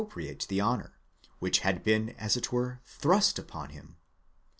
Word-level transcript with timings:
priate 0.09 0.47
the 0.47 0.59
honour, 0.59 0.97
which 1.37 1.59
had 1.59 1.83
been 1.83 2.09
as 2.17 2.35
it 2.35 2.51
were 2.51 2.79
thrust 2.87 3.37
upon 3.37 3.69
him. 3.69 3.97